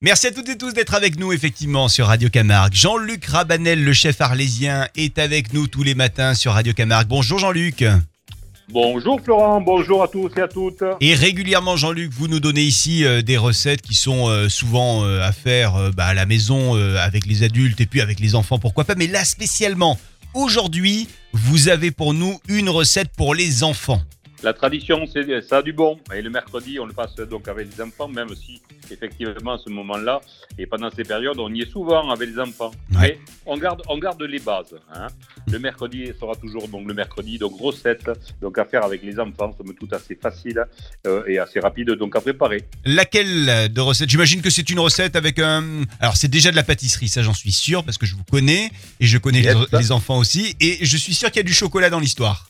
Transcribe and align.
Merci 0.00 0.28
à 0.28 0.30
toutes 0.30 0.48
et 0.48 0.56
tous 0.56 0.72
d'être 0.72 0.94
avec 0.94 1.18
nous 1.18 1.32
effectivement 1.32 1.88
sur 1.88 2.06
Radio 2.06 2.28
Camargue. 2.28 2.72
Jean-Luc 2.72 3.24
Rabanel, 3.24 3.82
le 3.82 3.92
chef 3.92 4.20
arlésien, 4.20 4.86
est 4.94 5.18
avec 5.18 5.52
nous 5.52 5.66
tous 5.66 5.82
les 5.82 5.96
matins 5.96 6.34
sur 6.34 6.52
Radio 6.52 6.72
Camargue. 6.72 7.08
Bonjour 7.08 7.40
Jean-Luc. 7.40 7.84
Bonjour 8.68 9.20
Florent, 9.20 9.60
bonjour 9.60 10.04
à 10.04 10.06
tous 10.06 10.30
et 10.36 10.42
à 10.42 10.46
toutes. 10.46 10.84
Et 11.00 11.16
régulièrement 11.16 11.76
Jean-Luc, 11.76 12.12
vous 12.12 12.28
nous 12.28 12.38
donnez 12.38 12.62
ici 12.62 13.04
euh, 13.04 13.22
des 13.22 13.36
recettes 13.36 13.82
qui 13.82 13.96
sont 13.96 14.28
euh, 14.28 14.48
souvent 14.48 15.04
euh, 15.04 15.20
à 15.20 15.32
faire 15.32 15.90
bah, 15.96 16.06
à 16.06 16.14
la 16.14 16.26
maison 16.26 16.76
avec 16.96 17.26
les 17.26 17.42
adultes 17.42 17.80
et 17.80 17.86
puis 17.86 18.00
avec 18.00 18.20
les 18.20 18.36
enfants, 18.36 18.60
pourquoi 18.60 18.84
pas. 18.84 18.94
Mais 18.94 19.08
là 19.08 19.24
spécialement, 19.24 19.98
aujourd'hui, 20.32 21.08
vous 21.32 21.70
avez 21.70 21.90
pour 21.90 22.14
nous 22.14 22.38
une 22.46 22.68
recette 22.68 23.10
pour 23.16 23.34
les 23.34 23.64
enfants. 23.64 24.00
La 24.44 24.52
tradition, 24.52 25.04
c'est 25.12 25.40
ça 25.42 25.58
a 25.58 25.62
du 25.62 25.72
bon. 25.72 25.98
Et 26.14 26.22
le 26.22 26.30
mercredi, 26.30 26.78
on 26.78 26.86
le 26.86 26.92
passe 26.92 27.16
donc 27.16 27.48
avec 27.48 27.68
les 27.74 27.82
enfants, 27.82 28.06
même 28.08 28.28
si 28.36 28.60
effectivement 28.90 29.54
à 29.54 29.58
ce 29.58 29.68
moment-là 29.70 30.20
et 30.58 30.66
pendant 30.66 30.90
ces 30.90 31.02
périodes, 31.02 31.38
on 31.40 31.52
y 31.52 31.62
est 31.62 31.70
souvent 31.70 32.08
avec 32.10 32.30
les 32.30 32.38
enfants. 32.38 32.70
Ouais. 32.92 32.98
Mais 33.00 33.18
on 33.46 33.56
garde, 33.58 33.82
on 33.88 33.98
garde 33.98 34.22
les 34.22 34.38
bases. 34.38 34.74
hein. 34.94 35.08
Le 35.50 35.58
mercredi 35.58 36.04
sera 36.20 36.34
toujours 36.36 36.68
donc 36.68 36.86
le 36.86 36.94
mercredi, 36.94 37.36
donc 37.38 37.60
recette, 37.60 38.08
donc 38.40 38.56
à 38.58 38.64
faire 38.64 38.84
avec 38.84 39.02
les 39.02 39.18
enfants, 39.18 39.52
somme 39.56 39.74
toute 39.74 39.92
assez 39.92 40.14
facile 40.14 40.64
euh, 41.06 41.22
et 41.26 41.38
assez 41.38 41.58
rapide 41.60 41.90
donc 41.92 42.14
à 42.16 42.20
préparer. 42.20 42.62
Laquelle 42.84 43.72
de 43.72 43.80
recette 43.80 44.08
J'imagine 44.08 44.40
que 44.40 44.50
c'est 44.50 44.68
une 44.70 44.78
recette 44.78 45.16
avec 45.16 45.38
un... 45.38 45.82
Alors 46.00 46.16
c'est 46.16 46.28
déjà 46.28 46.50
de 46.50 46.56
la 46.56 46.62
pâtisserie, 46.62 47.08
ça 47.08 47.22
j'en 47.22 47.34
suis 47.34 47.52
sûr, 47.52 47.82
parce 47.84 47.98
que 47.98 48.06
je 48.06 48.14
vous 48.14 48.24
connais, 48.24 48.70
et 49.00 49.06
je 49.06 49.18
connais 49.18 49.40
Yes. 49.40 49.56
les, 49.72 49.78
les 49.78 49.92
enfants 49.92 50.18
aussi, 50.18 50.54
et 50.60 50.78
je 50.84 50.96
suis 50.96 51.14
sûr 51.14 51.28
qu'il 51.30 51.38
y 51.38 51.40
a 51.40 51.44
du 51.44 51.52
chocolat 51.52 51.90
dans 51.90 52.00
l'histoire. 52.00 52.47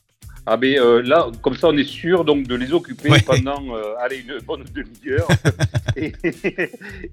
Ah 0.51 0.57
ben 0.57 0.79
euh, 0.79 1.03
là, 1.03 1.27
comme 1.43 1.57
ça, 1.57 1.69
on 1.69 1.77
est 1.77 1.85
sûr 1.85 2.25
donc 2.25 2.47
de 2.47 2.55
les 2.55 2.73
occuper 2.73 3.11
Ouais. 3.11 3.21
pendant 3.21 3.63
euh, 3.77 3.95
allez, 4.01 4.25
une 4.27 4.39
bonne 4.47 4.65
demi-heure. 4.75 5.29
et, 5.97 6.13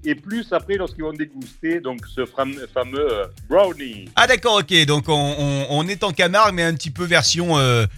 et 0.05 0.16
plus 0.16 0.52
après, 0.53 0.75
lorsqu'ils 0.75 1.03
vont 1.03 1.11
déguster 1.11 1.80
donc 1.81 1.99
ce 2.08 2.25
fameux 2.25 3.11
euh, 3.13 3.25
brownie. 3.49 4.08
Ah 4.16 4.25
d'accord, 4.27 4.59
ok, 4.59 4.86
donc 4.86 5.09
on, 5.09 5.36
on- 5.38 5.66
on 5.69 5.88
est 5.88 6.03
en 6.03 6.11
Camargue, 6.11 6.53
mais 6.56 6.63
un 6.63 6.73
petit 6.75 6.91
peu 6.91 7.03
version 7.03 7.58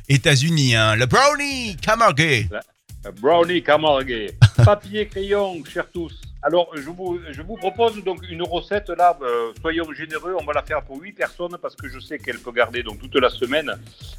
États-Unis, 0.09 0.75
hein. 0.75 0.95
Le 0.95 1.05
brownie 1.05 1.75
Camargue. 1.81 2.47
Euh, 2.51 3.11
Brownie 3.21 3.61
Camargue. 3.61 4.31
Papier, 4.65 5.05
crayon, 5.07 5.63
chers 5.71 5.89
tous. 5.91 6.19
Alors, 6.43 6.69
je 6.75 6.89
vous, 6.89 7.19
je 7.31 7.41
vous 7.41 7.55
propose 7.55 8.03
donc 8.03 8.19
une 8.29 8.43
recette 8.43 8.89
là. 8.89 9.17
euh, 9.21 9.51
soyons 9.59 9.91
généreux, 9.91 10.35
on 10.39 10.45
va 10.45 10.53
la 10.53 10.61
faire 10.61 10.83
pour 10.83 11.01
8 11.01 11.13
personnes 11.13 11.57
parce 11.61 11.75
que 11.75 11.89
je 11.89 11.99
sais 11.99 12.19
qu'elle 12.19 12.39
peut 12.39 12.51
garder 12.51 12.83
donc 12.83 12.99
toute 12.99 13.15
la 13.15 13.29
semaine 13.29 13.71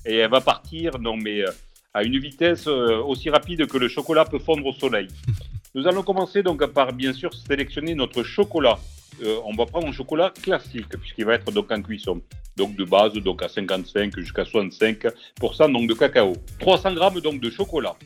et 0.05 0.16
elle 0.16 0.30
va 0.30 0.41
partir 0.41 0.98
non 0.98 1.16
mais 1.16 1.41
euh, 1.42 1.50
à 1.94 2.02
une 2.02 2.19
vitesse 2.19 2.66
euh, 2.66 2.98
aussi 2.98 3.30
rapide 3.30 3.66
que 3.66 3.78
le 3.78 3.89
chocolat 3.89 4.24
peut 4.24 4.41
fondre 4.41 4.66
au 4.66 4.72
soleil. 4.72 5.08
Nous 5.74 5.86
allons 5.86 6.02
commencer 6.02 6.42
donc 6.42 6.66
par 6.66 6.92
bien 6.92 7.12
sûr 7.12 7.33
sélectionner 7.33 7.94
notre 7.94 8.22
chocolat. 8.22 8.78
On 9.44 9.52
va 9.55 9.66
prendre 9.66 9.89
un 9.89 9.92
chocolat 9.92 10.30
classique 10.30 10.96
puisqu'il 11.00 11.24
va 11.24 11.34
être 11.34 11.50
donc 11.50 11.70
en 11.72 11.83
cuisson. 11.83 12.20
Donc 12.56 12.77
de 12.77 12.84
base 12.84 13.14
donc 13.14 13.42
à 13.42 13.48
55 13.48 14.16
jusqu'à 14.19 14.44
65% 14.44 15.72
donc 15.72 15.89
de 15.89 15.94
cacao. 15.94 16.34
300 16.61 16.94
grammes 16.94 17.20
donc 17.20 17.41
de 17.41 17.50
chocolat. 17.50 17.96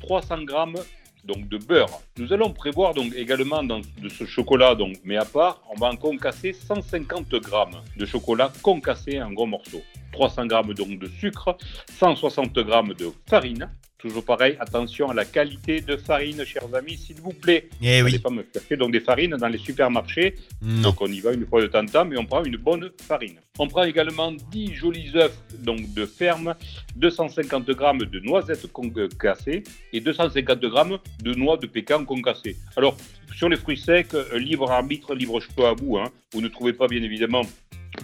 300 0.00 0.44
grammes 0.44 0.76
donc 1.24 1.48
de 1.48 1.58
beurre. 1.58 2.00
Nous 2.18 2.32
allons 2.32 2.52
prévoir 2.52 2.94
donc 2.94 3.14
également 3.14 3.62
de 3.62 4.08
ce 4.08 4.24
chocolat 4.24 4.76
mais 5.04 5.16
à 5.16 5.24
part, 5.24 5.62
on 5.70 5.78
va 5.78 5.88
en 5.88 5.96
concasser 5.96 6.52
150 6.52 7.30
grammes 7.36 7.82
de 7.96 8.06
chocolat 8.06 8.52
concassé 8.62 9.20
en 9.20 9.32
gros 9.32 9.46
morceaux. 9.46 9.82
300 10.12 10.46
grammes 10.46 10.74
donc 10.74 10.98
de 10.98 11.06
sucre, 11.06 11.56
160 11.98 12.52
grammes 12.60 12.94
de 12.94 13.10
farine. 13.28 13.70
Toujours 14.00 14.24
pareil, 14.24 14.56
attention 14.58 15.10
à 15.10 15.14
la 15.14 15.26
qualité 15.26 15.82
de 15.82 15.94
farine, 15.96 16.42
chers 16.46 16.74
amis, 16.74 16.96
s'il 16.96 17.20
vous 17.20 17.34
plaît. 17.34 17.68
Eh 17.82 18.02
oui, 18.02 18.18
pas 18.18 18.30
me 18.30 18.42
chercher 18.50 18.76
donc 18.78 18.92
des 18.92 19.00
farines 19.00 19.36
dans 19.36 19.48
les 19.48 19.58
supermarchés. 19.58 20.36
non. 20.62 20.80
Donc 20.82 21.02
on 21.02 21.06
y 21.06 21.20
va 21.20 21.32
une 21.34 21.46
fois 21.46 21.60
de 21.60 21.66
temps 21.66 21.80
en 21.80 21.86
temps, 21.86 22.04
mais 22.06 22.16
on 22.16 22.24
prend 22.24 22.42
une 22.42 22.56
bonne 22.56 22.90
farine. 23.06 23.36
On 23.58 23.68
prend 23.68 23.82
également 23.84 24.32
10 24.32 24.74
jolis 24.74 25.10
œufs 25.16 25.32
donc 25.58 25.92
de 25.92 26.06
ferme, 26.06 26.54
250 26.96 27.66
grammes 27.72 27.98
de 28.06 28.20
noisettes 28.20 28.72
concassées 28.72 29.64
et 29.92 30.00
250 30.00 30.60
grammes 30.60 30.98
de 31.22 31.34
noix 31.34 31.58
de 31.58 31.66
pécan 31.66 32.04
concassées. 32.06 32.56
Alors 32.76 32.96
sur 33.36 33.48
les 33.50 33.56
fruits 33.56 33.76
secs, 33.76 34.14
euh, 34.14 34.38
libre 34.38 34.70
arbitre, 34.70 35.14
libre 35.14 35.40
choix 35.40 35.70
à 35.70 35.74
vous. 35.74 35.98
hein. 35.98 36.10
Vous 36.32 36.40
ne 36.40 36.48
trouvez 36.48 36.72
pas 36.72 36.86
bien 36.88 37.02
évidemment 37.02 37.42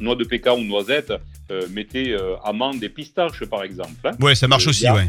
noix 0.00 0.14
de 0.16 0.24
pécan 0.24 0.58
ou 0.58 0.62
noisettes, 0.64 1.12
euh, 1.50 1.66
mettez 1.70 2.12
euh, 2.12 2.36
amandes 2.44 2.82
et 2.82 2.88
pistaches 2.88 3.44
par 3.44 3.62
exemple. 3.62 3.90
hein. 4.04 4.12
Ouais, 4.20 4.34
ça 4.34 4.48
marche 4.48 4.66
Euh, 4.66 4.70
aussi, 4.70 4.88
ouais. 4.90 5.06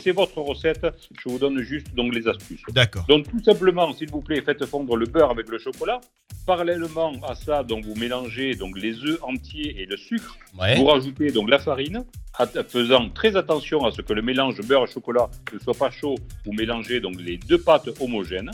C'est 0.00 0.12
votre 0.12 0.38
recette, 0.38 0.86
je 1.22 1.28
vous 1.28 1.38
donne 1.38 1.60
juste 1.62 1.94
donc 1.94 2.14
les 2.14 2.26
astuces. 2.28 2.62
D'accord. 2.70 3.04
Donc 3.08 3.28
tout 3.28 3.42
simplement, 3.42 3.92
s'il 3.92 4.10
vous 4.10 4.20
plaît, 4.22 4.40
faites 4.42 4.64
fondre 4.66 4.96
le 4.96 5.06
beurre 5.06 5.30
avec 5.30 5.48
le 5.48 5.58
chocolat. 5.58 6.00
Parallèlement 6.46 7.12
à 7.28 7.34
ça, 7.34 7.62
donc 7.62 7.84
vous 7.84 7.94
mélangez 7.96 8.54
donc 8.54 8.78
les 8.78 8.94
œufs 9.04 9.18
entiers 9.22 9.82
et 9.82 9.86
le 9.86 9.96
sucre. 9.96 10.36
Ouais. 10.58 10.76
Vous 10.76 10.86
rajoutez 10.86 11.30
donc 11.30 11.50
la 11.50 11.58
farine, 11.58 12.04
faisant 12.68 13.10
très 13.10 13.36
attention 13.36 13.84
à 13.84 13.90
ce 13.90 14.00
que 14.00 14.12
le 14.14 14.22
mélange 14.22 14.60
beurre 14.66 14.84
et 14.84 14.92
chocolat 14.92 15.28
ne 15.52 15.58
soit 15.58 15.74
pas 15.74 15.90
chaud. 15.90 16.14
Vous 16.46 16.52
mélangez 16.52 17.00
donc 17.00 17.20
les 17.20 17.36
deux 17.36 17.58
pâtes 17.58 17.90
homogènes. 18.00 18.50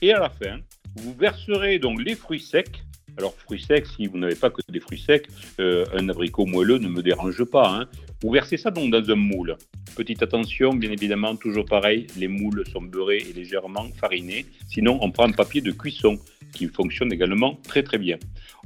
Et 0.00 0.12
à 0.12 0.20
la 0.20 0.30
fin, 0.30 0.60
vous 0.96 1.14
verserez 1.14 1.78
donc 1.78 2.00
les 2.02 2.14
fruits 2.14 2.40
secs. 2.40 2.82
Alors 3.18 3.34
fruits 3.34 3.60
secs, 3.60 3.84
si 3.84 4.06
vous 4.06 4.16
n'avez 4.16 4.36
pas 4.36 4.48
que 4.48 4.60
des 4.68 4.78
fruits 4.78 5.00
secs, 5.00 5.26
euh, 5.58 5.84
un 5.92 6.08
abricot 6.08 6.46
moelleux 6.46 6.78
ne 6.78 6.86
me 6.88 7.02
dérange 7.02 7.42
pas. 7.44 7.68
hein. 7.68 7.88
Vous 8.22 8.30
versez 8.30 8.56
ça 8.56 8.70
donc 8.70 8.92
dans 8.92 9.10
un 9.10 9.16
moule. 9.16 9.56
Petite 9.96 10.22
attention, 10.22 10.72
bien 10.72 10.92
évidemment, 10.92 11.34
toujours 11.34 11.64
pareil, 11.64 12.06
les 12.16 12.28
moules 12.28 12.64
sont 12.72 12.80
beurrés 12.80 13.24
et 13.28 13.32
légèrement 13.32 13.88
farinés. 14.00 14.46
Sinon, 14.68 15.00
on 15.02 15.10
prend 15.10 15.24
un 15.24 15.32
papier 15.32 15.60
de 15.60 15.72
cuisson 15.72 16.16
qui 16.54 16.68
fonctionne 16.68 17.12
également 17.12 17.56
très 17.64 17.82
très 17.82 17.98
bien. 17.98 18.18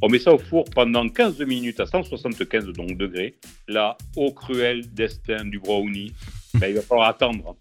On 0.03 0.09
met 0.09 0.19
ça 0.19 0.35
au 0.35 0.39
four 0.39 0.65
pendant 0.67 1.09
15 1.09 1.41
minutes 1.41 1.81
à 1.81 1.87
175 1.87 2.67
donc, 2.75 2.99
degrés. 2.99 3.37
Là, 3.69 3.97
au 4.17 4.33
cruel 4.33 4.93
destin 4.93 5.47
du 5.47 5.61
brownie, 5.61 6.13
ben, 6.55 6.69
il 6.69 6.75
va 6.75 6.83
falloir 6.83 7.09
attendre. 7.09 7.57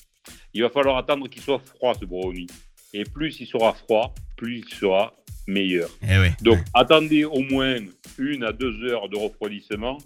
Il 0.53 0.61
va 0.61 0.69
falloir 0.69 0.97
attendre 0.97 1.29
qu'il 1.29 1.41
soit 1.41 1.59
froid 1.59 1.93
ce 1.97 2.03
brownie. 2.03 2.47
Et 2.93 3.05
plus 3.05 3.39
il 3.39 3.47
sera 3.47 3.73
froid, 3.73 4.13
plus 4.35 4.57
il 4.59 4.65
sera 4.65 5.13
meilleur. 5.47 5.89
Eh. 6.03 6.31
Donc 6.43 6.59
attendez 6.73 7.25
au 7.25 7.41
moins 7.41 7.77
une 8.17 8.43
à 8.43 8.51
deux 8.51 8.83
heures 8.83 9.09
de 9.09 9.17
refroidissement 9.17 9.97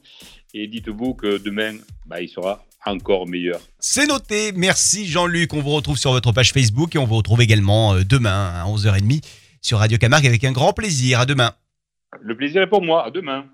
et 0.53 0.67
dites-vous 0.67 1.13
que 1.13 1.37
demain, 1.37 1.75
bah, 2.05 2.21
il 2.21 2.29
sera 2.29 2.65
encore 2.85 3.27
meilleur. 3.27 3.59
C'est 3.79 4.07
noté. 4.07 4.51
Merci 4.53 5.07
Jean-Luc. 5.07 5.53
On 5.53 5.61
vous 5.61 5.71
retrouve 5.71 5.97
sur 5.97 6.11
votre 6.11 6.31
page 6.31 6.53
Facebook 6.53 6.95
et 6.95 6.99
on 6.99 7.05
vous 7.05 7.15
retrouve 7.15 7.41
également 7.41 7.95
euh, 7.95 8.03
demain 8.03 8.53
à 8.55 8.65
11h30 8.65 9.23
sur 9.61 9.79
Radio 9.79 9.97
Camargue 9.97 10.27
avec 10.27 10.43
un 10.43 10.51
grand 10.51 10.73
plaisir. 10.73 11.19
À 11.19 11.25
demain. 11.25 11.51
Le 12.21 12.37
plaisir 12.37 12.61
est 12.61 12.69
pour 12.69 12.83
moi. 12.83 13.05
À 13.05 13.11
demain. 13.11 13.45